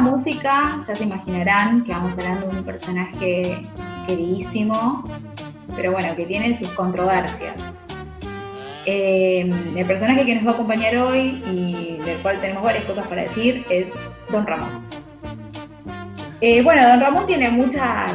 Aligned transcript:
música, 0.00 0.80
ya 0.86 0.94
se 0.94 1.04
imaginarán 1.04 1.84
que 1.84 1.92
vamos 1.92 2.12
hablando 2.12 2.48
de 2.48 2.58
un 2.58 2.64
personaje 2.64 3.62
queridísimo, 4.06 5.04
pero 5.74 5.92
bueno, 5.92 6.14
que 6.16 6.24
tiene 6.24 6.58
sus 6.58 6.70
controversias. 6.70 7.54
Eh, 8.86 9.52
el 9.74 9.86
personaje 9.86 10.24
que 10.24 10.36
nos 10.36 10.46
va 10.46 10.50
a 10.50 10.54
acompañar 10.54 10.96
hoy 10.96 11.42
y 11.50 11.98
del 12.04 12.18
cual 12.18 12.40
tenemos 12.40 12.62
varias 12.62 12.84
cosas 12.84 13.06
para 13.08 13.22
decir 13.22 13.64
es 13.68 13.88
Don 14.30 14.46
Ramón. 14.46 14.86
Eh, 16.40 16.62
bueno, 16.62 16.86
Don 16.86 17.00
Ramón 17.00 17.26
tiene 17.26 17.50
muchas, 17.50 18.12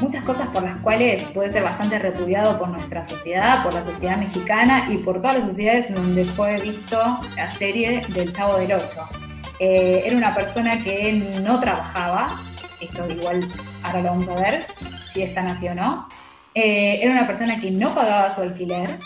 muchas 0.00 0.22
cosas 0.24 0.46
por 0.48 0.62
las 0.62 0.76
cuales 0.76 1.24
puede 1.34 1.50
ser 1.50 1.64
bastante 1.64 1.98
repudiado 1.98 2.56
por 2.56 2.68
nuestra 2.68 3.08
sociedad, 3.08 3.64
por 3.64 3.74
la 3.74 3.82
sociedad 3.84 4.16
mexicana 4.16 4.86
y 4.90 4.98
por 4.98 5.16
todas 5.20 5.38
las 5.38 5.46
sociedades 5.46 5.88
en 5.88 5.96
donde 5.96 6.24
fue 6.24 6.60
visto 6.60 6.98
la 7.34 7.50
serie 7.50 8.02
del 8.08 8.32
Chavo 8.32 8.58
del 8.58 8.74
Ocho. 8.74 9.25
Eh, 9.58 10.02
era 10.04 10.16
una 10.16 10.34
persona 10.34 10.82
que 10.82 11.12
no 11.42 11.60
trabajaba, 11.60 12.40
esto 12.80 13.08
igual 13.10 13.48
ahora 13.82 14.02
lo 14.02 14.10
vamos 14.10 14.28
a 14.28 14.34
ver, 14.34 14.66
si 15.12 15.22
es 15.22 15.34
tan 15.34 15.46
así 15.46 15.68
o 15.68 15.74
no. 15.74 16.08
Eh, 16.54 17.00
era 17.02 17.12
una 17.12 17.26
persona 17.26 17.60
que 17.60 17.70
no 17.70 17.94
pagaba 17.94 18.34
su 18.34 18.42
alquiler, 18.42 18.98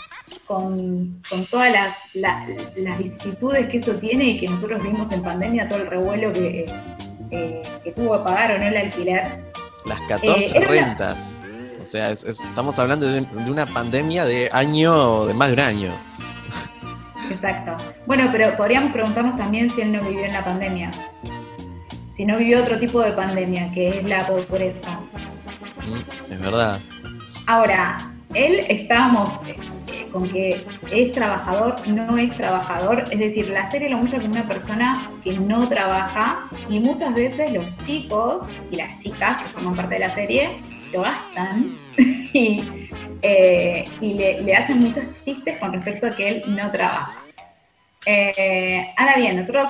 con, 0.45 1.21
todas 1.49 1.71
las, 1.71 1.95
las, 2.13 2.97
vicisitudes 2.97 3.69
que 3.69 3.77
eso 3.77 3.93
tiene 3.93 4.25
y 4.25 4.39
que 4.39 4.47
nosotros 4.47 4.81
vimos 4.83 5.11
en 5.11 5.21
pandemia, 5.21 5.67
todo 5.67 5.79
el 5.79 5.87
revuelo 5.87 6.33
que, 6.33 6.65
eh, 7.31 7.63
tuvo 7.95 8.17
que 8.17 8.23
pagar 8.23 8.51
o 8.51 8.57
no 8.57 8.65
el 8.65 8.77
alquiler. 8.77 9.23
Las 9.85 10.01
14 10.01 10.59
rentas. 10.59 11.33
O 11.81 11.85
sea, 11.85 12.11
estamos 12.11 12.77
hablando 12.79 13.07
de, 13.07 13.21
de, 13.21 13.51
una 13.51 13.65
pandemia 13.65 14.25
de 14.25 14.49
año, 14.51 15.25
de 15.25 15.33
más 15.33 15.47
de 15.47 15.53
un 15.53 15.59
año. 15.59 15.93
Exacto. 17.41 17.75
Bueno, 18.05 18.29
pero 18.31 18.55
podríamos 18.55 18.91
preguntarnos 18.91 19.35
también 19.35 19.67
si 19.71 19.81
él 19.81 19.91
no 19.91 20.01
vivió 20.01 20.25
en 20.25 20.33
la 20.33 20.45
pandemia. 20.45 20.91
Si 22.15 22.23
no 22.23 22.37
vivió 22.37 22.61
otro 22.61 22.79
tipo 22.79 23.01
de 23.01 23.13
pandemia, 23.13 23.71
que 23.71 23.89
es 23.89 24.03
la 24.03 24.27
pobreza. 24.27 24.99
Mm, 25.87 26.33
es 26.33 26.39
verdad. 26.39 26.79
Ahora, 27.47 27.97
él 28.35 28.63
estábamos 28.69 29.39
eh, 29.47 30.07
con 30.11 30.29
que 30.29 30.63
es 30.91 31.11
trabajador, 31.13 31.75
no 31.89 32.15
es 32.15 32.31
trabajador, 32.37 33.05
es 33.09 33.17
decir, 33.17 33.49
la 33.49 33.71
serie 33.71 33.89
lo 33.89 33.97
muestra 33.97 34.19
como 34.19 34.33
una 34.33 34.47
persona 34.47 35.09
que 35.23 35.33
no 35.39 35.67
trabaja 35.67 36.47
y 36.69 36.79
muchas 36.79 37.15
veces 37.15 37.53
los 37.53 37.65
chicos 37.79 38.43
y 38.69 38.75
las 38.75 38.99
chicas 38.99 39.41
que 39.41 39.49
forman 39.49 39.75
parte 39.75 39.95
de 39.95 39.99
la 40.01 40.13
serie 40.13 40.49
lo 40.93 41.01
gastan 41.01 41.75
y, 41.97 42.87
eh, 43.23 43.85
le, 44.01 44.55
hacen 44.55 44.79
muchos 44.79 45.23
chistes 45.23 45.57
con 45.57 45.73
respecto 45.73 46.07
a 46.07 46.11
que 46.11 46.29
él 46.29 46.43
no 46.47 46.69
trabaja. 46.71 47.20
Eh, 48.05 48.87
ahora 48.97 49.15
bien, 49.17 49.37
nosotros 49.37 49.69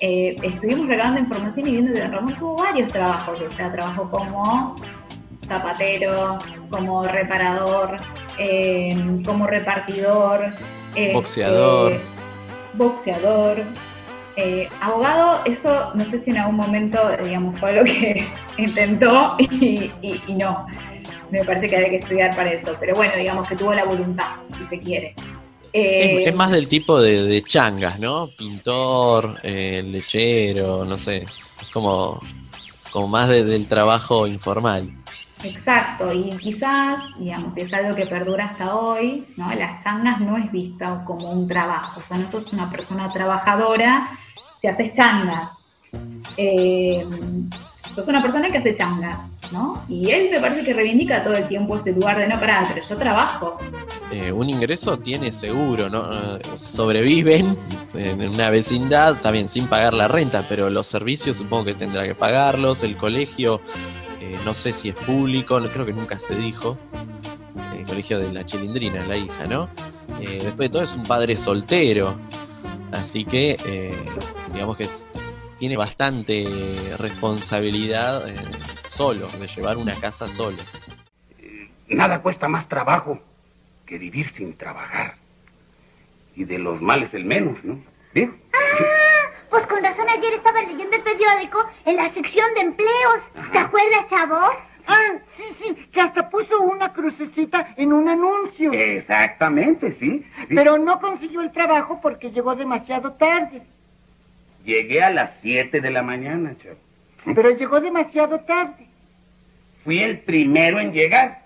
eh, 0.00 0.36
estuvimos 0.42 0.86
regalando 0.88 1.20
información 1.20 1.66
y 1.68 1.72
viendo 1.72 1.92
que 1.92 2.00
Don 2.00 2.12
Ramón 2.12 2.34
tuvo 2.34 2.56
varios 2.56 2.90
trabajos, 2.90 3.40
o 3.40 3.50
sea, 3.50 3.72
trabajó 3.72 4.10
como 4.10 4.76
zapatero, 5.46 6.38
como 6.68 7.02
reparador, 7.04 7.96
como 9.24 9.46
repartidor, 9.46 10.54
boxeador. 11.12 12.00
boxeador, 12.74 13.64
abogado, 14.80 15.40
eso 15.44 15.92
no 15.94 16.04
sé 16.04 16.22
si 16.22 16.30
en 16.30 16.38
algún 16.38 16.56
momento, 16.56 16.98
digamos, 17.24 17.58
fue 17.58 17.72
lo 17.72 17.84
que 17.84 18.28
intentó 18.58 19.36
y, 19.38 19.90
no. 20.28 20.66
Me 21.30 21.44
parece 21.44 21.68
que 21.68 21.76
hay 21.76 21.90
que 21.90 21.96
estudiar 21.96 22.34
para 22.34 22.50
eso. 22.52 22.76
Pero 22.80 22.94
bueno, 22.96 23.16
digamos 23.16 23.48
que 23.48 23.54
tuvo 23.54 23.72
la 23.72 23.84
voluntad, 23.84 24.30
si 24.58 24.66
se 24.66 24.78
quiere. 24.80 25.14
Es, 25.72 26.28
eh, 26.28 26.32
más 26.32 26.50
del 26.50 26.68
tipo 26.68 27.00
de, 27.00 27.42
changas, 27.46 27.98
¿no? 27.98 28.28
Pintor, 28.36 29.38
eh, 29.42 29.82
lechero, 29.84 30.84
no 30.84 30.98
sé. 30.98 31.24
Es 31.60 31.68
como, 31.72 32.20
como 32.90 33.08
más 33.08 33.28
del 33.28 33.66
trabajo 33.68 34.26
informal. 34.26 34.90
Exacto, 35.42 36.12
y 36.12 36.36
quizás, 36.36 37.00
digamos, 37.18 37.54
si 37.54 37.62
es 37.62 37.72
algo 37.72 37.94
que 37.94 38.04
perdura 38.04 38.46
hasta 38.46 38.74
hoy, 38.74 39.24
¿no? 39.36 39.52
Las 39.54 39.82
changas 39.82 40.20
no 40.20 40.36
es 40.36 40.52
vista 40.52 41.02
como 41.06 41.30
un 41.30 41.48
trabajo, 41.48 42.00
o 42.00 42.02
sea, 42.02 42.18
no 42.18 42.30
sos 42.30 42.52
una 42.52 42.70
persona 42.70 43.10
trabajadora 43.10 44.10
si 44.60 44.66
haces 44.66 44.92
changas. 44.92 45.59
Eh, 46.36 47.04
sos 47.94 48.06
una 48.08 48.22
persona 48.22 48.50
que 48.50 48.58
hace 48.58 48.76
changas, 48.76 49.18
¿no? 49.52 49.82
Y 49.88 50.10
él 50.10 50.30
me 50.30 50.40
parece 50.40 50.64
que 50.64 50.72
reivindica 50.72 51.22
todo 51.22 51.34
el 51.34 51.46
tiempo 51.48 51.76
ese 51.76 51.92
lugar 51.92 52.18
de 52.18 52.28
no, 52.28 52.38
parar, 52.38 52.66
pero 52.68 52.86
yo 52.86 52.96
trabajo. 52.96 53.58
Eh, 54.12 54.32
un 54.32 54.48
ingreso 54.48 54.98
tiene 54.98 55.32
seguro, 55.32 55.88
¿no? 55.88 56.10
Eh, 56.12 56.40
sobreviven 56.56 57.56
en 57.94 58.28
una 58.28 58.50
vecindad, 58.50 59.20
también 59.20 59.48
sin 59.48 59.66
pagar 59.66 59.94
la 59.94 60.08
renta, 60.08 60.44
pero 60.48 60.70
los 60.70 60.86
servicios 60.86 61.36
supongo 61.36 61.66
que 61.66 61.74
tendrá 61.74 62.04
que 62.04 62.14
pagarlos, 62.14 62.82
el 62.82 62.96
colegio 62.96 63.60
eh, 64.20 64.38
no 64.44 64.54
sé 64.54 64.72
si 64.72 64.90
es 64.90 64.94
público, 64.94 65.60
creo 65.72 65.86
que 65.86 65.92
nunca 65.92 66.18
se 66.18 66.34
dijo. 66.34 66.78
El 67.76 67.86
colegio 67.86 68.18
de 68.18 68.32
la 68.32 68.46
chilindrina, 68.46 69.04
la 69.06 69.16
hija, 69.16 69.46
¿no? 69.46 69.68
Después 70.20 70.58
de 70.58 70.68
todo 70.68 70.82
es 70.82 70.94
un 70.94 71.02
padre 71.02 71.36
soltero. 71.36 72.14
Así 72.92 73.24
que, 73.24 73.56
digamos 74.52 74.76
que 74.76 74.86
tiene 75.60 75.76
bastante 75.76 76.96
responsabilidad 76.96 78.24
solo, 78.88 79.28
de 79.28 79.46
llevar 79.46 79.76
una 79.76 79.94
casa 79.94 80.26
solo. 80.26 80.56
Nada 81.86 82.22
cuesta 82.22 82.48
más 82.48 82.66
trabajo 82.66 83.20
que 83.84 83.98
vivir 83.98 84.26
sin 84.26 84.56
trabajar. 84.56 85.16
Y 86.34 86.44
de 86.44 86.58
los 86.58 86.80
males 86.80 87.12
el 87.12 87.26
menos, 87.26 87.62
¿no? 87.62 87.78
¿Bien? 88.14 88.40
Pues 89.50 89.66
con 89.66 89.84
razón 89.84 90.08
ayer 90.08 90.32
estaba 90.32 90.62
leyendo 90.62 90.96
el 90.96 91.02
periódico 91.02 91.58
en 91.84 91.96
la 91.96 92.08
sección 92.08 92.46
de 92.54 92.62
empleos. 92.62 93.22
¿Te 93.52 93.58
acuerdas, 93.58 94.08
chavo? 94.08 94.38
Ah, 94.86 95.18
sí, 95.36 95.42
sí, 95.58 95.74
que 95.92 96.00
hasta 96.00 96.30
puso 96.30 96.58
una 96.62 96.90
crucecita 96.94 97.74
en 97.76 97.92
un 97.92 98.08
anuncio. 98.08 98.72
Exactamente, 98.72 99.92
sí. 99.92 100.24
Pero 100.48 100.78
no 100.78 100.98
consiguió 101.00 101.42
el 101.42 101.52
trabajo 101.52 102.00
porque 102.00 102.30
llegó 102.30 102.54
demasiado 102.54 103.12
tarde. 103.12 103.62
Llegué 104.64 105.02
a 105.02 105.10
las 105.10 105.38
7 105.40 105.80
de 105.80 105.90
la 105.90 106.02
mañana, 106.02 106.54
chavo. 106.62 106.76
Pero 107.34 107.50
llegó 107.50 107.80
demasiado 107.80 108.40
tarde. 108.40 108.86
Fui 109.84 110.02
el 110.02 110.18
primero 110.18 110.80
en 110.80 110.92
llegar. 110.92 111.42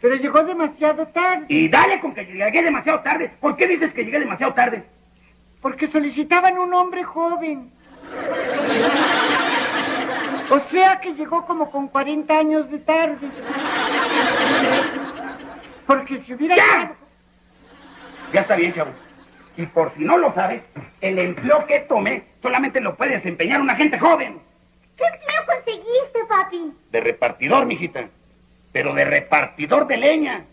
Pero 0.00 0.16
llegó 0.16 0.42
demasiado 0.44 1.06
tarde. 1.08 1.46
Y 1.48 1.68
dale 1.68 2.00
con 2.00 2.14
que 2.14 2.24
llegué 2.24 2.62
demasiado 2.62 3.00
tarde. 3.00 3.30
¿Por 3.40 3.56
qué 3.56 3.66
dices 3.66 3.92
que 3.92 4.04
llegué 4.04 4.20
demasiado 4.20 4.54
tarde? 4.54 4.84
Porque 5.60 5.86
solicitaban 5.88 6.58
un 6.58 6.72
hombre 6.72 7.02
joven. 7.02 7.70
O 10.50 10.58
sea 10.70 11.00
que 11.00 11.14
llegó 11.14 11.44
como 11.46 11.70
con 11.70 11.88
40 11.88 12.38
años 12.38 12.70
de 12.70 12.78
tarde. 12.78 13.28
Porque 15.86 16.18
si 16.18 16.34
hubiera 16.34 16.56
¡Ya! 16.56 16.92
Ya 18.32 18.40
está 18.40 18.56
bien, 18.56 18.72
chavo. 18.72 18.90
Y 19.58 19.66
por 19.66 19.90
si 19.90 20.04
no 20.04 20.16
lo 20.16 20.32
sabes, 20.32 20.62
el 21.00 21.18
empleo 21.18 21.66
que 21.66 21.80
tomé 21.80 22.22
solamente 22.40 22.80
lo 22.80 22.94
puede 22.94 23.14
desempeñar 23.14 23.60
una 23.60 23.74
gente 23.74 23.98
joven. 23.98 24.38
¿Qué 24.96 25.02
empleo 25.02 25.46
conseguiste, 25.46 26.20
papi? 26.28 26.72
De 26.92 27.00
repartidor, 27.00 27.66
mijita. 27.66 28.08
Pero 28.70 28.94
de 28.94 29.04
repartidor 29.04 29.88
de 29.88 29.96
leña. 29.96 30.44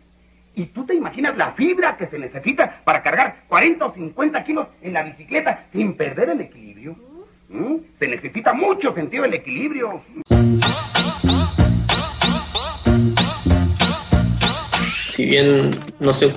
¿Y 0.55 0.65
tú 0.65 0.87
te 0.87 0.95
imaginas 0.95 1.37
la 1.37 1.51
fibra 1.51 1.97
que 1.97 2.07
se 2.07 2.17
necesita 2.17 2.81
para 2.83 3.03
cargar 3.03 3.43
40 3.47 3.85
o 3.85 3.91
50 3.91 4.43
kilos 4.43 4.69
en 4.81 4.93
la 4.93 5.03
bicicleta 5.03 5.65
sin 5.71 5.93
perder 5.93 6.29
el 6.29 6.41
equilibrio? 6.41 6.95
¿Mm? 7.49 7.75
Se 7.93 8.07
necesita 8.07 8.53
mucho 8.53 8.91
sentido 8.91 9.21
del 9.21 9.35
equilibrio. 9.35 10.01
Si 15.11 15.27
bien 15.27 15.69
no 15.99 16.11
sé 16.11 16.33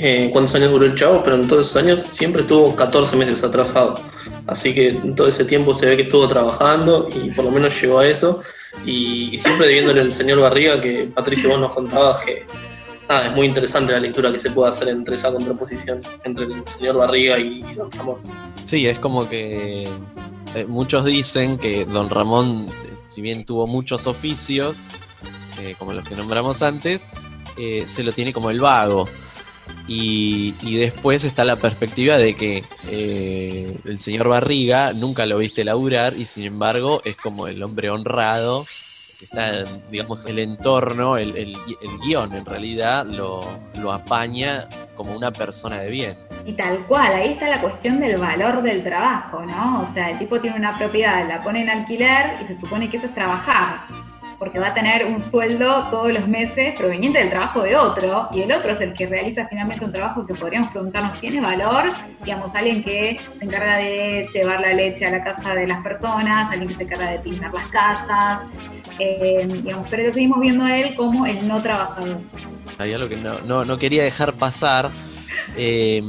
eh, 0.00 0.30
cuántos 0.32 0.54
años 0.54 0.70
duró 0.70 0.86
el 0.86 0.94
chavo, 0.94 1.22
pero 1.22 1.36
en 1.36 1.46
todos 1.46 1.66
esos 1.66 1.76
años 1.76 2.00
siempre 2.02 2.42
estuvo 2.42 2.74
14 2.74 3.16
meses 3.16 3.44
atrasado. 3.44 3.96
Así 4.46 4.74
que 4.74 4.88
en 4.88 5.14
todo 5.14 5.28
ese 5.28 5.44
tiempo 5.44 5.74
se 5.74 5.86
ve 5.86 5.96
que 5.96 6.02
estuvo 6.02 6.26
trabajando 6.28 7.08
y 7.12 7.30
por 7.30 7.44
lo 7.44 7.50
menos 7.50 7.80
llegó 7.80 8.00
a 8.00 8.06
eso. 8.08 8.42
Y, 8.84 9.36
siempre 9.36 9.66
debiéndole 9.66 10.00
al 10.00 10.12
señor 10.12 10.40
Barriga, 10.40 10.80
que 10.80 11.10
Patricio 11.14 11.50
vos 11.50 11.60
nos 11.60 11.72
contabas 11.72 12.24
que 12.24 12.46
Ah, 13.12 13.26
es 13.26 13.32
muy 13.34 13.44
interesante 13.48 13.92
la 13.92 13.98
lectura 13.98 14.30
que 14.30 14.38
se 14.38 14.52
puede 14.52 14.70
hacer 14.70 14.86
entre 14.86 15.16
esa 15.16 15.32
contraposición 15.32 16.00
entre 16.22 16.44
el 16.44 16.62
señor 16.68 16.96
Barriga 16.96 17.40
y, 17.40 17.60
Don 17.74 17.90
Ramón. 17.90 18.20
Sí, 18.64 18.86
es 18.86 19.00
como 19.00 19.28
que 19.28 19.82
eh, 20.54 20.64
muchos 20.68 21.04
dicen 21.04 21.58
que 21.58 21.84
Don 21.86 22.08
Ramón, 22.08 22.68
si 23.08 23.20
bien 23.20 23.44
tuvo 23.44 23.66
muchos 23.66 24.06
oficios, 24.06 24.78
eh, 25.60 25.74
como 25.76 25.92
los 25.92 26.08
que 26.08 26.14
nombramos 26.14 26.62
antes, 26.62 27.08
eh, 27.58 27.82
se 27.88 28.04
lo 28.04 28.12
tiene 28.12 28.32
como 28.32 28.48
el 28.48 28.60
vago. 28.60 29.08
Y, 29.86 30.52
después 30.76 31.24
está 31.24 31.44
la 31.44 31.56
perspectiva 31.56 32.16
de 32.16 32.34
que 32.34 32.64
el 33.84 33.98
señor 33.98 34.28
Barriga 34.28 34.92
nunca 34.92 35.26
lo 35.26 35.38
viste 35.38 35.64
laburar 35.64 36.16
y 36.16 36.26
sin 36.26 36.44
embargo 36.44 37.02
es 37.04 37.16
como 37.16 37.46
el 37.46 37.62
hombre 37.62 37.90
honrado 37.90 38.66
está, 39.24 39.64
digamos, 39.90 40.24
el 40.26 40.38
entorno, 40.38 41.16
el, 41.16 41.36
el, 41.36 41.56
el 41.82 41.98
guion 42.02 42.34
en 42.34 42.44
realidad 42.44 43.06
lo, 43.06 43.40
lo 43.78 43.92
apaña 43.92 44.68
como 44.96 45.14
una 45.14 45.30
persona 45.30 45.78
de 45.78 45.90
bien. 45.90 46.16
Y 46.44 46.52
tal 46.52 46.78
cual, 46.86 47.12
ahí 47.12 47.32
está 47.32 47.48
la 47.48 47.60
cuestión 47.60 48.00
del 48.00 48.16
valor 48.16 48.62
del 48.62 48.82
trabajo, 48.82 49.42
¿no? 49.44 49.82
O 49.88 49.94
sea, 49.94 50.10
el 50.10 50.18
tipo 50.18 50.40
tiene 50.40 50.56
una 50.56 50.76
propiedad, 50.76 51.26
la 51.28 51.42
pone 51.42 51.62
en 51.62 51.70
alquiler 51.70 52.38
y 52.42 52.46
se 52.46 52.58
supone 52.58 52.88
que 52.88 52.96
eso 52.96 53.06
es 53.06 53.14
trabajar, 53.14 53.80
porque 54.40 54.58
va 54.58 54.68
a 54.68 54.74
tener 54.74 55.04
un 55.04 55.20
sueldo 55.20 55.86
todos 55.90 56.14
los 56.14 56.26
meses 56.26 56.74
proveniente 56.76 57.18
del 57.18 57.28
trabajo 57.28 57.60
de 57.60 57.76
otro, 57.76 58.26
y 58.32 58.40
el 58.40 58.50
otro 58.50 58.72
es 58.72 58.80
el 58.80 58.94
que 58.94 59.06
realiza 59.06 59.46
finalmente 59.46 59.84
un 59.84 59.92
trabajo 59.92 60.26
que 60.26 60.34
podríamos 60.34 60.70
preguntarnos, 60.70 61.20
¿tiene 61.20 61.42
valor? 61.42 61.92
Digamos, 62.24 62.54
alguien 62.54 62.82
que 62.82 63.20
se 63.38 63.44
encarga 63.44 63.76
de 63.76 64.26
llevar 64.32 64.62
la 64.62 64.72
leche 64.72 65.04
a 65.04 65.10
la 65.10 65.22
casa 65.22 65.54
de 65.54 65.66
las 65.66 65.82
personas, 65.82 66.50
alguien 66.50 66.68
que 66.70 66.74
se 66.74 66.82
encarga 66.84 67.10
de 67.10 67.18
pintar 67.18 67.52
las 67.52 67.68
casas, 67.68 68.40
eh, 68.98 69.46
pero 69.90 70.06
lo 70.06 70.12
seguimos 70.12 70.40
viendo 70.40 70.64
a 70.64 70.74
él 70.74 70.94
como 70.94 71.26
el 71.26 71.46
no 71.46 71.60
trabajador. 71.60 72.16
Hay 72.78 72.94
algo 72.94 73.10
que 73.10 73.16
no, 73.16 73.40
no, 73.40 73.66
no 73.66 73.76
quería 73.76 74.04
dejar 74.04 74.32
pasar. 74.32 74.90
eh, 75.54 76.02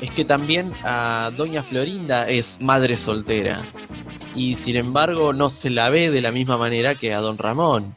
es 0.00 0.10
que 0.12 0.24
también 0.24 0.70
a 0.84 1.30
Doña 1.36 1.62
Florinda 1.62 2.28
es 2.28 2.60
madre 2.60 2.96
soltera. 2.96 3.60
Y 4.38 4.54
sin 4.54 4.76
embargo 4.76 5.32
no 5.32 5.50
se 5.50 5.68
la 5.68 5.90
ve 5.90 6.10
de 6.10 6.20
la 6.20 6.30
misma 6.30 6.56
manera 6.56 6.94
que 6.94 7.12
a 7.12 7.18
Don 7.20 7.36
Ramón. 7.36 7.96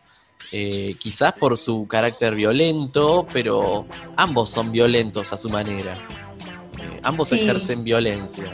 Eh, 0.52 0.96
quizás 1.00 1.34
por 1.34 1.58
su 1.58 1.88
carácter 1.88 2.36
violento, 2.36 3.26
pero 3.32 3.86
ambos 4.18 4.50
son 4.50 4.72
violentos 4.72 5.32
a 5.32 5.38
su 5.38 5.50
manera. 5.50 5.94
Eh, 5.94 7.00
ambos 7.04 7.30
Sí. 7.30 7.36
ejercen 7.36 7.84
violencia. 7.84 8.46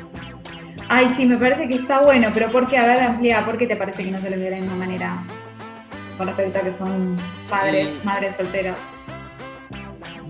Ay, 0.89 1.07
sí, 1.15 1.25
me 1.25 1.37
parece 1.37 1.67
que 1.67 1.75
está 1.75 2.01
bueno, 2.01 2.29
pero 2.33 2.51
¿por 2.51 2.69
qué? 2.69 2.77
A 2.77 2.85
ver, 2.85 2.99
amplía, 3.01 3.43
¿por 3.45 3.57
qué 3.57 3.67
te 3.67 3.75
parece 3.75 4.03
que 4.03 4.11
no 4.11 4.21
se 4.21 4.29
les 4.29 4.37
ve 4.39 4.45
de 4.45 4.51
la 4.51 4.57
misma 4.57 4.75
manera? 4.75 5.23
Con 6.17 6.27
respecto 6.27 6.59
a 6.59 6.61
que 6.61 6.73
son 6.73 7.17
padres, 7.49 7.89
madres 8.03 8.35
solteras. 8.35 8.75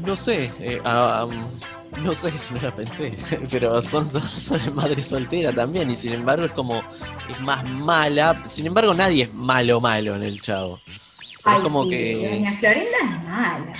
No 0.05 0.15
sé, 0.15 0.51
eh, 0.59 0.79
ah, 0.85 1.25
um, 1.25 2.03
no 2.03 2.13
sé, 2.15 2.31
no 2.53 2.61
la 2.61 2.75
pensé, 2.75 3.13
pero 3.51 3.81
son, 3.81 4.09
son, 4.11 4.21
son 4.21 4.75
madre 4.75 5.01
soltera 5.01 5.51
también, 5.51 5.89
y 5.91 5.95
sin 5.95 6.13
embargo 6.13 6.45
es 6.45 6.51
como, 6.51 6.83
es 7.29 7.39
más 7.41 7.63
mala, 7.67 8.44
sin 8.47 8.67
embargo 8.67 8.94
nadie 8.94 9.23
es 9.23 9.33
malo 9.33 9.81
malo 9.81 10.15
en 10.15 10.23
el 10.23 10.39
chavo. 10.41 10.79
Ay, 11.44 11.57
es 11.57 11.63
como 11.63 11.83
sí, 11.83 11.89
que... 11.89 12.29
Doña 12.29 12.51
Florinda 12.57 12.97
es 13.03 13.23
mala. 13.23 13.73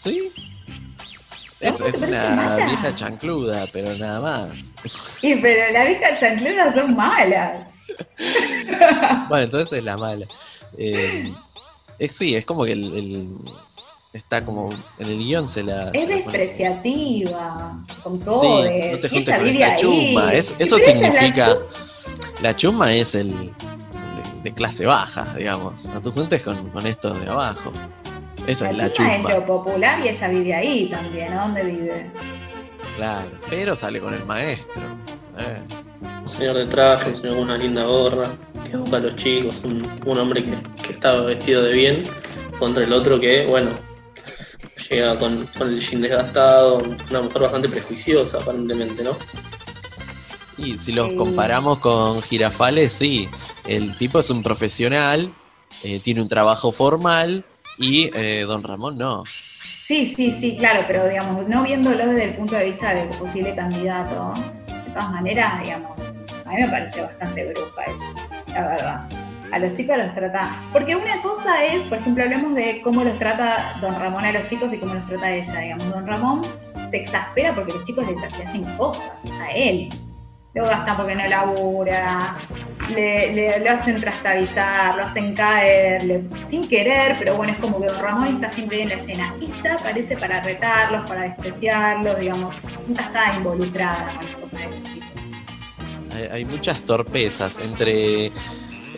¿Sí? 0.00 0.32
Es, 1.60 1.80
¿No 1.80 1.84
te 1.86 1.90
es 1.90 1.96
una 2.00 2.56
vieja 2.58 2.94
chancluda, 2.94 3.66
pero 3.72 3.96
nada 3.96 4.20
más. 4.20 4.74
Y 5.22 5.34
pero 5.36 5.72
las 5.72 5.88
viejas 5.88 6.20
chancleras 6.20 6.74
son 6.74 6.94
malas. 6.94 7.66
Bueno, 9.28 9.44
entonces 9.44 9.78
es 9.78 9.84
la 9.84 9.96
mala. 9.96 10.26
Eh, 10.76 11.34
es, 11.98 12.14
sí, 12.16 12.36
es 12.36 12.46
como 12.46 12.64
que 12.64 12.72
el, 12.72 12.94
el- 12.94 13.28
está 14.12 14.44
como 14.44 14.70
en 14.98 15.06
el 15.06 15.18
guion 15.18 15.48
se 15.48 15.62
la... 15.62 15.90
Es 15.90 16.00
se 16.02 16.06
la 16.08 16.14
despreciativa 16.16 17.76
con 18.02 18.20
todo. 18.20 18.40
Sí, 18.40 18.68
no 18.92 18.98
te 18.98 19.06
y 19.06 19.10
juntes 19.10 19.36
con 19.36 19.46
ahí. 19.46 19.76
chuma. 19.78 20.32
Es- 20.32 20.54
eso 20.58 20.78
la 20.78 20.84
significa. 20.84 21.56
La 22.42 22.56
chuma 22.56 22.92
es 22.94 23.14
el 23.14 23.28
de, 23.30 23.52
de 24.44 24.54
clase 24.54 24.86
baja, 24.86 25.34
digamos. 25.36 25.84
No 25.86 26.00
te 26.00 26.10
juntes 26.10 26.42
con, 26.42 26.68
con 26.70 26.86
estos 26.86 27.20
de 27.20 27.28
abajo. 27.28 27.72
Esa 28.46 28.64
La, 28.66 28.70
es 28.70 28.76
la 28.78 28.92
chuma 28.92 29.10
es 29.10 29.16
chumba. 29.16 29.34
lo 29.34 29.46
popular 29.46 30.00
y 30.04 30.08
ella 30.08 30.28
vive 30.28 30.54
ahí 30.54 30.86
también. 30.88 31.34
¿no? 31.34 31.40
¿Dónde 31.42 31.64
vive? 31.64 32.10
Claro. 32.96 33.28
Pero 33.50 33.76
sale 33.76 34.00
con 34.00 34.14
el 34.14 34.24
maestro. 34.24 34.82
eh. 35.38 35.60
Un 36.22 36.28
señor 36.28 36.56
de 36.56 36.66
traje, 36.66 37.10
un 37.10 37.16
señor 37.16 37.34
con 37.36 37.44
una 37.44 37.56
linda 37.58 37.84
gorra, 37.84 38.28
que 38.70 38.76
busca 38.76 38.98
a 38.98 39.00
los 39.00 39.16
chicos, 39.16 39.62
un, 39.64 39.86
un 40.06 40.18
hombre 40.18 40.44
que, 40.44 40.52
que 40.82 40.92
está 40.92 41.14
vestido 41.22 41.62
de 41.62 41.72
bien, 41.72 41.98
contra 42.58 42.84
el 42.84 42.92
otro 42.92 43.18
que, 43.18 43.46
bueno, 43.46 43.70
llega 44.90 45.18
con, 45.18 45.46
con 45.56 45.68
el 45.68 45.80
jean 45.80 46.00
desgastado, 46.00 46.78
una 47.10 47.22
mujer 47.22 47.42
bastante 47.42 47.68
prejuiciosa 47.68 48.38
aparentemente, 48.38 49.02
¿no? 49.02 49.16
Y 50.56 50.76
si 50.76 50.92
los 50.92 51.12
comparamos 51.12 51.78
con 51.78 52.20
Girafales, 52.22 52.92
sí. 52.92 53.28
El 53.66 53.96
tipo 53.96 54.18
es 54.18 54.30
un 54.30 54.42
profesional, 54.42 55.30
eh, 55.84 56.00
tiene 56.00 56.20
un 56.20 56.28
trabajo 56.28 56.72
formal 56.72 57.44
y 57.78 58.10
eh, 58.14 58.44
Don 58.46 58.62
Ramón 58.62 58.98
no. 58.98 59.22
Sí, 59.84 60.12
sí, 60.14 60.36
sí, 60.40 60.56
claro, 60.58 60.84
pero 60.86 61.08
digamos, 61.08 61.48
no 61.48 61.62
viéndolo 61.62 62.06
desde 62.08 62.24
el 62.24 62.34
punto 62.34 62.56
de 62.56 62.66
vista 62.66 62.92
del 62.92 63.08
posible 63.10 63.54
candidato, 63.54 64.34
de 64.66 64.90
todas 64.92 65.10
maneras, 65.10 65.62
digamos, 65.62 65.98
a 66.44 66.50
mí 66.50 66.56
me 66.60 66.68
parece 66.68 67.00
bastante 67.02 67.52
bruja 67.52 67.84
ella, 67.86 68.54
la 68.54 68.68
verdad. 68.68 69.17
A 69.50 69.58
los 69.58 69.74
chicos 69.74 69.96
los 69.96 70.14
trata. 70.14 70.56
Porque 70.72 70.94
una 70.94 71.20
cosa 71.22 71.64
es, 71.64 71.82
por 71.82 71.98
ejemplo, 71.98 72.24
hablemos 72.24 72.54
de 72.54 72.80
cómo 72.82 73.02
los 73.02 73.18
trata 73.18 73.76
Don 73.80 73.98
Ramón 73.98 74.24
a 74.24 74.32
los 74.32 74.46
chicos 74.46 74.72
y 74.72 74.78
cómo 74.78 74.94
los 74.94 75.06
trata 75.06 75.30
ella. 75.30 75.60
Digamos, 75.60 75.90
Don 75.90 76.06
Ramón 76.06 76.42
se 76.90 76.96
exaspera 76.96 77.54
porque 77.54 77.72
los 77.72 77.84
chicos 77.84 78.06
le, 78.06 78.14
le 78.14 78.26
hacen 78.26 78.64
cosas 78.76 79.10
a 79.40 79.50
él. 79.52 79.88
Lo 80.54 80.64
gastan 80.64 80.96
porque 80.96 81.14
no 81.14 81.26
labura, 81.28 82.36
le, 82.94 83.60
lo 83.60 83.70
hacen 83.70 84.00
trastabillar, 84.00 84.96
lo 84.96 85.02
hacen 85.04 85.34
caer, 85.34 86.22
sin 86.48 86.66
querer, 86.66 87.16
pero 87.18 87.36
bueno, 87.36 87.52
es 87.52 87.58
como 87.58 87.80
que 87.80 87.86
Don 87.86 88.00
Ramón 88.00 88.34
está 88.34 88.48
siempre 88.48 88.82
en 88.82 88.88
la 88.88 88.94
escena. 88.96 89.34
Ya 89.62 89.74
aparece 89.74 90.16
para 90.16 90.40
retarlos, 90.42 91.08
para 91.08 91.22
despreciarlos, 91.22 92.18
digamos, 92.18 92.54
nunca 92.86 93.02
está 93.02 93.34
involucrada 93.36 94.06
con 94.06 94.16
las 94.16 94.34
cosas 94.36 94.60
de 94.60 94.66
los 94.66 94.82
chicos. 94.82 95.08
Hay 96.32 96.44
muchas 96.44 96.80
torpezas 96.82 97.58
entre. 97.58 98.32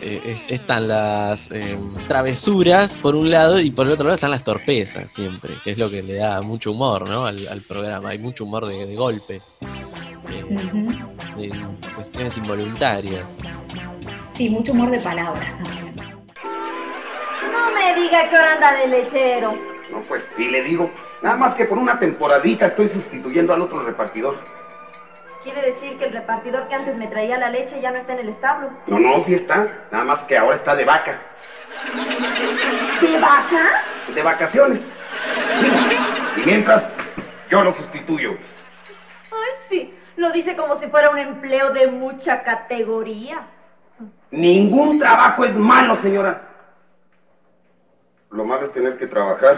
Eh, 0.01 0.21
es- 0.25 0.43
están 0.49 0.87
las 0.87 1.49
eh, 1.51 1.77
travesuras 2.07 2.97
por 2.97 3.15
un 3.15 3.29
lado 3.31 3.59
y 3.59 3.71
por 3.71 3.85
el 3.87 3.93
otro 3.93 4.05
lado 4.05 4.15
están 4.15 4.31
las 4.31 4.43
torpezas 4.43 5.11
siempre, 5.11 5.53
que 5.63 5.71
es 5.71 5.77
lo 5.77 5.89
que 5.89 6.01
le 6.03 6.15
da 6.15 6.41
mucho 6.41 6.71
humor 6.71 7.07
¿no? 7.09 7.25
al, 7.25 7.47
al 7.47 7.61
programa. 7.61 8.09
Hay 8.09 8.17
mucho 8.19 8.43
humor 8.45 8.65
de, 8.65 8.85
de 8.85 8.95
golpes, 8.95 9.57
eh, 9.61 10.43
de 11.37 11.51
cuestiones 11.95 12.37
involuntarias. 12.37 13.37
Sí, 14.33 14.49
mucho 14.49 14.71
humor 14.71 14.89
de 14.91 14.99
palabras 14.99 15.51
también. 15.63 15.95
No 17.51 17.71
me 17.73 17.95
diga 18.01 18.29
que 18.29 18.35
ahora 18.35 18.53
anda 18.53 18.73
de 18.73 18.87
lechero. 18.87 19.53
No, 19.91 20.03
pues 20.07 20.23
sí 20.35 20.47
le 20.47 20.63
digo. 20.63 20.89
Nada 21.21 21.35
más 21.37 21.53
que 21.53 21.65
por 21.65 21.77
una 21.77 21.99
temporadita 21.99 22.67
estoy 22.67 22.87
sustituyendo 22.87 23.53
al 23.53 23.61
otro 23.61 23.83
repartidor. 23.83 24.37
Quiere 25.43 25.61
decir 25.63 25.97
que 25.97 26.05
el 26.05 26.13
repartidor 26.13 26.67
que 26.67 26.75
antes 26.75 26.95
me 26.95 27.07
traía 27.07 27.37
la 27.39 27.49
leche 27.49 27.81
ya 27.81 27.89
no 27.89 27.97
está 27.97 28.13
en 28.13 28.19
el 28.19 28.29
establo. 28.29 28.69
No, 28.85 28.99
no, 28.99 29.23
sí 29.23 29.33
está. 29.33 29.67
Nada 29.91 30.03
más 30.03 30.23
que 30.23 30.37
ahora 30.37 30.55
está 30.55 30.75
de 30.75 30.85
vaca. 30.85 31.19
¿De 33.01 33.19
vaca? 33.19 33.83
De 34.13 34.21
vacaciones. 34.21 34.93
Y 36.37 36.41
mientras, 36.41 36.93
yo 37.49 37.63
lo 37.63 37.73
sustituyo. 37.73 38.37
Ay, 39.31 39.53
sí. 39.67 39.97
Lo 40.15 40.31
dice 40.31 40.55
como 40.55 40.75
si 40.75 40.87
fuera 40.87 41.09
un 41.09 41.17
empleo 41.17 41.71
de 41.71 41.87
mucha 41.87 42.43
categoría. 42.43 43.47
Ningún 44.29 44.99
trabajo 44.99 45.43
es 45.43 45.55
malo, 45.55 45.95
señora. 45.95 46.49
Lo 48.29 48.45
malo 48.45 48.65
es 48.65 48.71
tener 48.71 48.97
que 48.97 49.07
trabajar. 49.07 49.57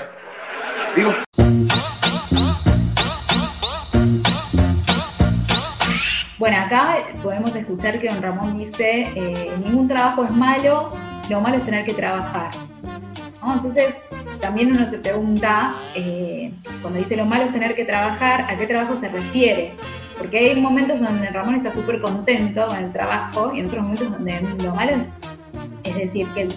Digo, 0.95 1.13
podemos 7.21 7.55
escuchar 7.55 7.99
que 7.99 8.09
don 8.09 8.21
Ramón 8.21 8.57
dice, 8.57 9.07
eh, 9.15 9.51
ningún 9.63 9.87
trabajo 9.87 10.23
es 10.23 10.31
malo, 10.31 10.89
lo 11.29 11.41
malo 11.41 11.57
es 11.57 11.63
tener 11.63 11.85
que 11.85 11.93
trabajar. 11.93 12.51
Entonces, 13.45 13.93
también 14.39 14.73
uno 14.73 14.89
se 14.89 14.97
pregunta, 14.97 15.75
eh, 15.95 16.51
cuando 16.81 16.99
dice 16.99 17.15
lo 17.15 17.25
malo 17.25 17.45
es 17.45 17.53
tener 17.53 17.75
que 17.75 17.85
trabajar, 17.85 18.41
¿a 18.49 18.57
qué 18.57 18.65
trabajo 18.65 18.99
se 18.99 19.09
refiere? 19.09 19.73
Porque 20.17 20.37
hay 20.39 20.61
momentos 20.61 20.99
donde 20.99 21.27
Ramón 21.29 21.55
está 21.55 21.71
súper 21.71 22.01
contento 22.01 22.67
con 22.67 22.77
el 22.77 22.91
trabajo 22.91 23.53
y 23.53 23.59
en 23.59 23.67
otros 23.67 23.83
momentos 23.83 24.11
donde 24.11 24.41
lo 24.63 24.75
malo 24.75 24.91
es, 24.93 25.07
es 25.83 25.95
decir, 25.95 26.27
que 26.33 26.47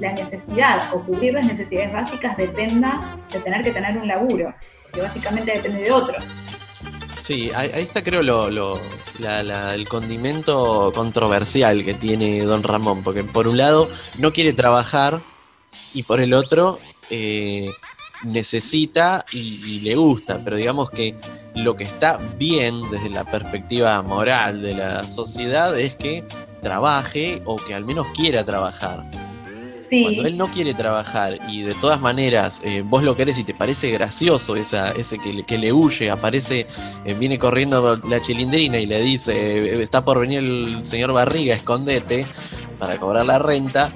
la 0.00 0.12
necesidad 0.12 0.94
o 0.94 1.00
cubrir 1.00 1.34
las 1.34 1.46
necesidades 1.46 1.92
básicas 1.92 2.36
dependa 2.36 3.00
de 3.32 3.40
tener 3.40 3.62
que 3.62 3.72
tener 3.72 3.98
un 3.98 4.06
laburo, 4.06 4.54
que 4.92 5.02
básicamente 5.02 5.52
depende 5.52 5.82
de 5.82 5.92
otro. 5.92 6.16
Sí, 7.26 7.50
ahí, 7.52 7.70
está 7.74 8.04
creo 8.04 8.22
lo, 8.22 8.50
lo- 8.50 8.80
la- 9.18 9.42
la- 9.42 9.74
el 9.74 9.88
condimento 9.88 10.92
controversial 10.94 11.84
que 11.84 11.94
tiene 11.94 12.44
Don 12.44 12.62
Ramón, 12.62 13.02
porque 13.02 13.24
por 13.24 13.48
un 13.48 13.56
lado 13.56 13.88
no 14.18 14.32
quiere 14.32 14.52
trabajar 14.52 15.20
y 15.92 16.04
por 16.04 16.20
el 16.20 16.32
otro 16.34 16.78
eh, 17.10 17.68
necesita 18.22 19.26
y 19.32 19.80
le 19.80 19.96
gusta, 19.96 20.40
pero 20.44 20.56
digamos 20.56 20.88
que 20.90 21.16
lo 21.56 21.74
que 21.76 21.84
está 21.84 22.18
bien 22.38 22.82
desde 22.90 23.10
la 23.10 23.24
perspectiva 23.24 24.00
moral 24.02 24.62
de 24.62 24.74
la 24.74 25.02
sociedad 25.02 25.76
es 25.78 25.96
que 25.96 26.22
trabaje 26.62 27.42
o 27.44 27.56
que 27.56 27.74
al 27.74 27.84
menos 27.84 28.06
quiera 28.14 28.44
trabajar. 28.44 29.02
Sí. 29.88 30.02
Cuando 30.02 30.26
él 30.26 30.36
no 30.36 30.48
quiere 30.48 30.74
trabajar 30.74 31.38
y 31.48 31.62
de 31.62 31.74
todas 31.74 32.00
maneras 32.00 32.60
eh, 32.64 32.82
vos 32.84 33.02
lo 33.04 33.16
querés 33.16 33.38
y 33.38 33.44
te 33.44 33.54
parece 33.54 33.90
gracioso 33.90 34.56
esa, 34.56 34.90
ese 34.92 35.18
que, 35.18 35.32
le- 35.32 35.44
que 35.44 35.58
le 35.58 35.72
huye, 35.72 36.10
aparece, 36.10 36.66
eh, 37.04 37.14
viene 37.14 37.38
corriendo 37.38 37.96
la 37.96 38.20
chilindrina 38.20 38.78
y 38.78 38.86
le 38.86 39.00
dice, 39.00 39.32
eh, 39.58 39.82
está 39.82 40.04
por 40.04 40.18
venir 40.20 40.40
el 40.40 40.84
señor 40.84 41.12
Barriga, 41.12 41.54
escondete, 41.54 42.26
para 42.78 42.96
cobrar 42.98 43.24
la 43.26 43.38
renta, 43.38 43.92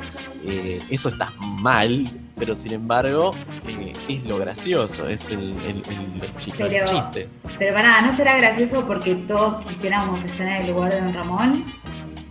eh, 0.46 0.80
eso 0.90 1.08
está 1.08 1.32
mal, 1.40 2.04
pero 2.38 2.54
sin 2.56 2.72
embargo 2.72 3.32
eh, 3.68 3.92
es 4.08 4.24
lo 4.28 4.38
gracioso, 4.38 5.08
es 5.08 5.30
el, 5.30 5.50
el, 5.66 5.82
el 6.22 6.36
chiste. 6.38 6.64
Pero- 6.66 6.86
chiste. 6.86 7.28
Pero 7.58 7.74
para 7.74 7.88
nada, 7.88 8.02
¿no 8.10 8.16
será 8.16 8.36
gracioso 8.38 8.86
porque 8.86 9.14
todos 9.16 9.62
quisiéramos 9.66 10.22
estar 10.24 10.46
en 10.46 10.62
el 10.66 10.70
lugar 10.72 10.94
de 10.94 11.00
Don 11.00 11.12
Ramón? 11.14 11.64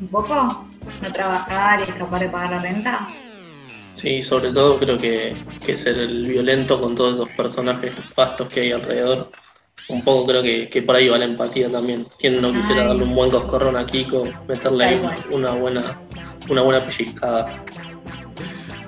¿Un 0.01 0.07
poco? 0.07 0.65
¿No 1.03 1.11
trabajar 1.11 1.81
y 1.81 1.83
escapar 1.91 2.21
de 2.21 2.29
pagar 2.29 2.49
la 2.51 2.59
renta? 2.59 3.07
Sí, 3.99 4.21
sobre 4.21 4.53
todo 4.53 4.79
creo 4.79 4.97
que, 4.97 5.35
que 5.65 5.75
ser 5.75 5.97
el 5.97 6.23
violento 6.25 6.79
con 6.79 6.95
todos 6.95 7.15
los 7.17 7.27
personajes 7.29 7.91
fastos 8.15 8.47
que 8.47 8.61
hay 8.61 8.71
alrededor. 8.71 9.29
Un 9.89 10.03
poco 10.03 10.27
creo 10.27 10.41
que, 10.41 10.69
que 10.69 10.81
por 10.83 10.95
ahí 10.95 11.09
va 11.09 11.17
la 11.17 11.25
empatía 11.25 11.69
también. 11.69 12.07
¿Quién 12.17 12.41
no 12.41 12.53
quisiera 12.53 12.83
Ay. 12.83 12.87
darle 12.89 13.03
un 13.03 13.13
buen 13.15 13.29
coscorrón 13.29 13.75
a 13.75 13.85
Kiko, 13.85 14.23
meterle 14.47 14.85
ahí 14.85 15.01
una 15.31 15.51
buena, 15.51 15.97
una 16.49 16.61
buena 16.61 16.85
pellizcada? 16.85 17.51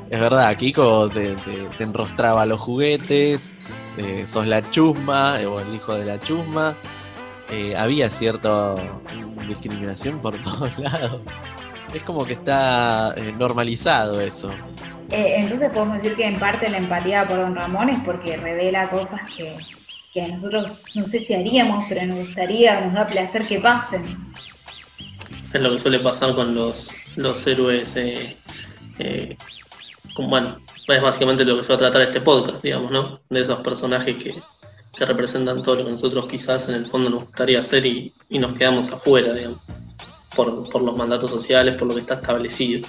Es 0.09 0.19
verdad, 0.19 0.55
Kiko 0.55 1.09
te, 1.09 1.35
te- 1.35 1.67
te 1.77 1.83
enrostraba 1.83 2.45
los 2.45 2.59
juguetes, 2.61 3.55
eh, 3.97 4.25
sos 4.27 4.47
la 4.47 4.69
chusma, 4.71 5.41
eh, 5.41 5.45
o 5.45 5.59
el 5.59 5.73
hijo 5.75 5.93
de 5.95 6.05
la 6.05 6.19
chusma. 6.19 6.73
Eh, 7.51 7.75
había 7.75 8.09
cierta 8.09 8.75
discriminación 9.47 10.19
por 10.19 10.37
todos 10.43 10.77
lados. 10.77 11.19
Es 11.93 12.03
como 12.03 12.25
que 12.25 12.33
está 12.33 13.13
eh, 13.17 13.33
normalizado 13.37 14.21
eso. 14.21 14.49
Eh, 15.11 15.35
entonces 15.39 15.71
podemos 15.71 15.97
decir 15.97 16.15
que 16.15 16.25
en 16.25 16.39
parte 16.39 16.69
la 16.69 16.77
empatía 16.77 17.27
por 17.27 17.37
Don 17.37 17.55
Ramón 17.55 17.89
es 17.89 17.99
porque 17.99 18.37
revela 18.37 18.89
cosas 18.89 19.19
que, 19.35 19.57
que 20.13 20.27
nosotros 20.27 20.83
no 20.95 21.05
sé 21.05 21.19
si 21.19 21.33
haríamos, 21.33 21.85
pero 21.89 22.05
nos 22.05 22.19
gustaría, 22.19 22.79
nos 22.81 22.93
da 22.93 23.07
placer 23.07 23.47
que 23.47 23.59
pasen. 23.59 24.05
Es 25.53 25.61
lo 25.61 25.71
que 25.73 25.79
suele 25.79 25.99
pasar 25.99 26.33
con 26.33 26.55
los, 26.55 26.91
los 27.17 27.45
héroes. 27.45 27.95
eh, 27.97 28.37
eh, 28.99 29.37
bueno, 30.17 30.57
es 30.87 31.01
básicamente 31.01 31.45
lo 31.45 31.57
que 31.57 31.63
se 31.63 31.69
va 31.69 31.75
a 31.75 31.79
tratar 31.79 32.01
este 32.03 32.21
podcast, 32.21 32.61
digamos, 32.61 32.91
¿no? 32.91 33.19
De 33.29 33.41
esos 33.41 33.59
personajes 33.59 34.15
que, 34.17 34.35
que 34.95 35.05
representan 35.05 35.63
todo 35.63 35.75
lo 35.75 35.85
que 35.85 35.91
nosotros 35.91 36.25
quizás 36.27 36.69
en 36.69 36.75
el 36.75 36.85
fondo 36.85 37.09
nos 37.09 37.23
gustaría 37.25 37.59
hacer 37.59 37.85
y, 37.85 38.13
y 38.29 38.39
nos 38.39 38.57
quedamos 38.57 38.91
afuera, 38.91 39.33
digamos, 39.33 39.59
por, 40.35 40.69
por 40.69 40.81
los 40.81 40.95
mandatos 40.95 41.31
sociales, 41.31 41.75
por 41.75 41.87
lo 41.87 41.95
que 41.95 42.01
está 42.01 42.15
establecido. 42.15 42.87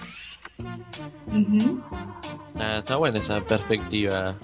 Ah, 2.58 2.78
está 2.78 2.96
buena 2.96 3.18
esa 3.18 3.40
perspectiva. 3.40 4.34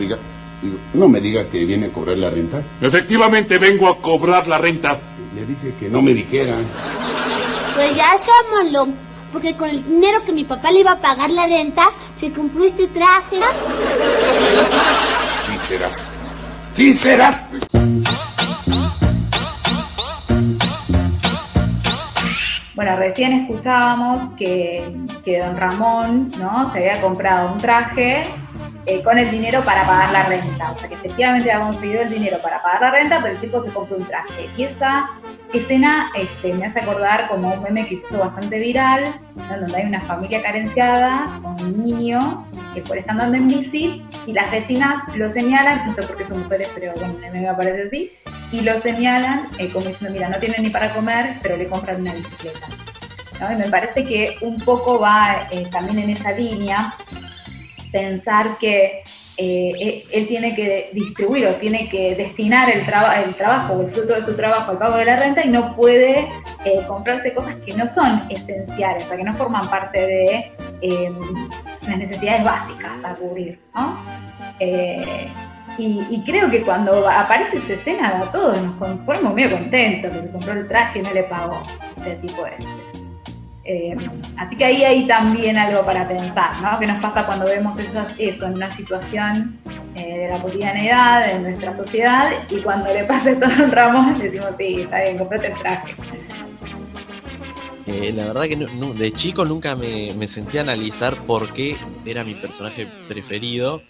Digo, 0.00 0.16
no 0.94 1.08
me 1.08 1.20
diga 1.20 1.44
que 1.44 1.64
viene 1.64 1.86
a 1.86 1.88
cobrar 1.90 2.16
la 2.16 2.30
renta. 2.30 2.62
Efectivamente 2.80 3.58
vengo 3.58 3.88
a 3.88 4.00
cobrar 4.00 4.48
la 4.48 4.58
renta. 4.58 4.98
Le 5.34 5.44
dije 5.44 5.74
que 5.78 5.88
no 5.88 6.00
me 6.02 6.14
dijera. 6.14 6.54
Pues 7.74 7.94
ya 7.94 8.16
llámalo, 8.16 8.88
porque 9.32 9.54
con 9.54 9.68
el 9.68 9.84
dinero 9.84 10.24
que 10.24 10.32
mi 10.32 10.44
papá 10.44 10.72
le 10.72 10.80
iba 10.80 10.92
a 10.92 11.00
pagar 11.00 11.30
la 11.30 11.46
renta, 11.46 11.90
se 12.18 12.32
compró 12.32 12.64
este 12.64 12.86
traje. 12.86 13.38
Sí 15.44 15.58
serás. 15.58 16.06
Sí 16.72 16.94
serás. 16.94 17.42
Recién 22.94 23.32
escuchábamos 23.32 24.34
que, 24.34 24.84
que 25.24 25.40
don 25.40 25.56
Ramón 25.56 26.30
¿no? 26.38 26.70
se 26.72 26.78
había 26.78 27.00
comprado 27.00 27.52
un 27.52 27.58
traje 27.58 28.22
eh, 28.88 29.02
con 29.02 29.18
el 29.18 29.32
dinero 29.32 29.64
para 29.64 29.84
pagar 29.84 30.12
la 30.12 30.22
renta. 30.26 30.70
O 30.70 30.76
sea, 30.78 30.88
que 30.88 30.94
efectivamente 30.94 31.50
había 31.50 31.66
conseguido 31.66 32.02
el 32.02 32.10
dinero 32.10 32.38
para 32.40 32.62
pagar 32.62 32.82
la 32.82 32.90
renta, 32.92 33.18
pero 33.20 33.34
el 33.34 33.40
tipo 33.40 33.60
se 33.60 33.72
compró 33.72 33.96
un 33.96 34.04
traje. 34.04 34.48
Y 34.56 34.62
esa 34.62 35.08
escena 35.52 36.12
este, 36.14 36.54
me 36.54 36.66
hace 36.66 36.80
acordar 36.80 37.26
como 37.26 37.52
un 37.52 37.62
meme 37.64 37.88
que 37.88 37.96
se 37.96 38.06
hizo 38.06 38.18
bastante 38.18 38.60
viral, 38.60 39.04
donde 39.34 39.76
hay 39.76 39.86
una 39.86 40.00
familia 40.02 40.40
carenciada 40.40 41.26
con 41.42 41.60
un 41.60 41.84
niño 41.84 42.46
que 42.74 42.82
por 42.82 42.98
estar 42.98 43.12
andando 43.12 43.38
en 43.38 43.48
bici 43.48 44.04
y 44.26 44.32
las 44.32 44.50
vecinas 44.50 45.02
lo 45.16 45.30
señalan, 45.30 45.86
no 45.86 45.94
sé 45.94 46.02
por 46.02 46.16
qué 46.16 46.24
son 46.24 46.42
mujeres, 46.42 46.70
pero 46.74 46.92
bueno, 46.92 47.14
el 47.14 47.32
meme 47.32 47.48
me 47.48 47.54
parece 47.54 47.88
así, 47.88 48.12
y 48.52 48.60
lo 48.60 48.80
señalan 48.80 49.48
eh, 49.58 49.68
como 49.72 49.86
diciendo, 49.86 50.12
mira, 50.14 50.28
no 50.28 50.38
tienen 50.38 50.62
ni 50.62 50.70
para 50.70 50.94
comer, 50.94 51.36
pero 51.42 51.56
le 51.56 51.66
compran 51.68 52.00
una 52.00 52.14
bicicleta. 52.14 52.66
Y 53.52 53.54
me 53.56 53.68
parece 53.68 54.04
que 54.04 54.36
un 54.40 54.56
poco 54.60 54.98
va 54.98 55.46
eh, 55.50 55.66
también 55.70 55.98
en 55.98 56.10
esa 56.10 56.32
línea 56.32 56.94
pensar 57.92 58.56
que 58.58 59.02
eh, 59.38 59.72
él, 59.78 60.04
él 60.10 60.26
tiene 60.28 60.54
que 60.54 60.88
distribuir 60.94 61.46
o 61.46 61.50
tiene 61.56 61.90
que 61.90 62.14
destinar 62.14 62.70
el, 62.70 62.86
traba- 62.86 63.20
el 63.22 63.34
trabajo 63.34 63.82
el 63.82 63.92
fruto 63.92 64.14
de 64.14 64.22
su 64.22 64.34
trabajo 64.34 64.70
al 64.72 64.78
pago 64.78 64.96
de 64.96 65.04
la 65.04 65.16
renta 65.16 65.44
y 65.44 65.48
no 65.48 65.76
puede 65.76 66.20
eh, 66.64 66.80
comprarse 66.88 67.34
cosas 67.34 67.54
que 67.66 67.74
no 67.74 67.86
son 67.86 68.22
esenciales, 68.30 69.04
o 69.04 69.08
sea, 69.08 69.16
que 69.18 69.24
no 69.24 69.34
forman 69.34 69.68
parte 69.68 70.00
de 70.06 70.52
las 71.86 71.98
necesidades 71.98 72.42
básicas 72.44 72.92
a 73.04 73.14
cubrir. 73.14 73.58
¿no? 73.74 73.98
Y, 75.78 76.22
creo 76.24 76.50
que 76.50 76.62
cuando 76.62 77.08
aparece 77.08 77.58
esa 77.58 77.74
escena 77.74 78.08
a 78.20 78.32
todos 78.32 78.60
nos 78.62 78.74
pon- 78.76 78.98
ponemos 79.04 79.34
medio 79.34 79.50
contentos 79.58 80.14
que 80.14 80.22
se 80.22 80.30
compró 80.30 80.52
el 80.54 80.68
traje 80.68 81.00
y 81.00 81.02
no 81.02 81.12
le 81.12 81.22
pagó 81.24 81.62
el 82.06 82.20
tipo 82.20 82.46
este. 82.46 83.96
Así 84.38 84.56
que 84.56 84.64
ahí 84.64 84.84
hay 84.84 85.06
también 85.06 85.56
algo 85.58 85.84
para 85.84 86.06
pensar, 86.08 86.62
¿no? 86.62 86.78
¿Qué 86.78 86.86
nos 86.86 87.02
pasa 87.02 87.26
cuando 87.26 87.44
vemos 87.46 87.78
esas- 87.78 88.14
eso 88.18 88.46
en 88.46 88.54
una 88.54 88.70
situación 88.70 89.58
eh, 89.96 90.18
de 90.18 90.28
la 90.28 90.38
cotidianidad, 90.38 91.26
de 91.26 91.38
nuestra 91.40 91.74
sociedad, 91.74 92.30
y 92.50 92.56
cuando 92.60 92.92
le 92.92 93.04
pasa 93.04 93.30
esto 93.30 93.46
a 93.46 93.48
Don 93.48 93.70
Ramón 93.72 94.18
decimos, 94.22 94.50
sí, 94.58 94.80
está 94.82 95.02
bien, 95.02 95.18
comprate 95.18 95.46
el 95.48 95.54
traje. 95.54 95.94
Eh, 97.86 98.12
la 98.12 98.26
verdad 98.26 98.42
que 98.44 98.56
no- 98.56 98.94
de 98.94 99.12
chico 99.12 99.44
nunca 99.44 99.74
me, 99.76 100.08
me 100.18 100.26
senté 100.26 100.58
a 100.58 100.62
analizar 100.62 101.14
por 101.22 101.52
qué 101.52 101.76
era 102.04 102.24
mi 102.24 102.34
personaje 102.34 102.86
preferido, 103.08 103.80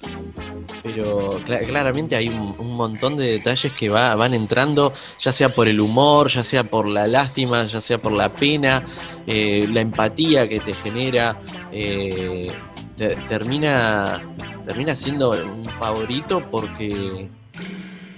pero 0.86 1.40
cla- 1.44 1.66
claramente 1.66 2.14
hay 2.14 2.28
un, 2.28 2.76
montón 2.76 3.16
de 3.16 3.32
detalles 3.32 3.72
que 3.72 3.88
va- 3.88 4.14
van 4.14 4.34
entrando, 4.34 4.92
ya 5.18 5.32
sea 5.32 5.48
por 5.48 5.66
el 5.66 5.80
humor, 5.80 6.28
ya 6.28 6.44
sea 6.44 6.62
por 6.62 6.86
la 6.86 7.08
lástima, 7.08 7.64
ya 7.66 7.80
sea 7.80 7.98
por 7.98 8.12
la 8.12 8.28
pena, 8.28 8.84
eh, 9.26 9.66
la 9.72 9.80
empatía 9.80 10.48
que 10.48 10.60
te 10.60 10.74
genera, 10.74 11.40
eh, 11.72 12.52
te- 12.96 13.16
termina, 13.28 14.22
termina 14.64 14.94
siendo 14.94 15.30
un 15.30 15.64
favorito 15.72 16.46
porque, 16.52 17.28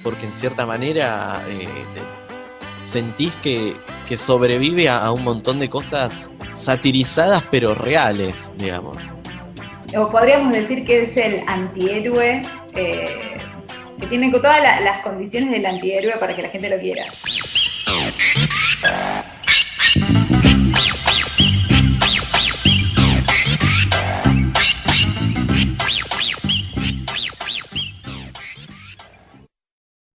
porque 0.02 0.26
en 0.26 0.34
cierta 0.34 0.66
manera 0.66 1.42
eh, 1.48 1.86
sentís 2.82 3.34
que, 3.36 3.74
que 4.06 4.18
sobrevive 4.18 4.90
a 4.90 5.10
un 5.10 5.24
montón 5.24 5.58
de 5.58 5.70
cosas 5.70 6.30
satirizadas 6.54 7.44
pero 7.50 7.74
reales, 7.74 8.52
digamos. 8.58 8.98
O 9.96 10.10
podríamos 10.10 10.52
decir 10.52 10.84
que 10.84 11.04
es 11.04 11.16
el 11.16 11.42
antihéroe, 11.46 12.42
eh, 12.74 13.06
que 14.00 14.06
tiene 14.06 14.30
todas 14.30 14.62
la- 14.62 14.80
las 14.80 15.00
condiciones 15.00 15.50
del 15.50 15.64
antihéroe 15.64 16.18
para 16.18 16.36
que 16.36 16.42
la 16.42 16.48
gente 16.50 16.68
lo 16.68 16.78
quiera. 16.78 17.04